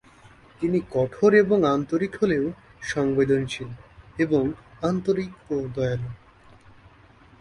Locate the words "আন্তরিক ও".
4.81-5.55